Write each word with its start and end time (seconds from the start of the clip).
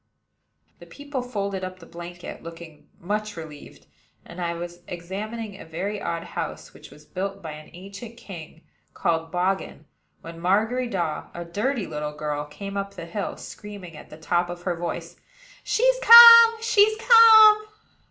The 0.79 0.87
people 0.87 1.21
folded 1.21 1.63
up 1.63 1.77
the 1.77 1.85
blanket, 1.85 2.41
looking 2.41 2.89
much 2.99 3.37
relieved; 3.37 3.85
and 4.25 4.41
I 4.41 4.55
was 4.55 4.79
examining 4.87 5.61
a 5.61 5.63
very 5.63 6.01
odd 6.01 6.23
house 6.23 6.73
which 6.73 6.89
was 6.89 7.05
built 7.05 7.43
by 7.43 7.51
an 7.51 7.69
ancient 7.73 8.17
king 8.17 8.63
called 8.95 9.31
Boggen, 9.31 9.85
when 10.21 10.39
Margery 10.39 10.87
Daw, 10.87 11.29
a 11.35 11.45
dirty 11.45 11.85
little 11.85 12.13
girl, 12.15 12.45
came 12.45 12.77
up 12.77 12.95
the 12.95 13.05
hill, 13.05 13.37
screaming, 13.37 13.95
at 13.95 14.09
the 14.09 14.17
top 14.17 14.49
of 14.49 14.63
her 14.63 14.75
voice: 14.75 15.17
"She's 15.63 15.99
come! 16.01 16.55
she's 16.63 16.97
come!" 16.97 17.65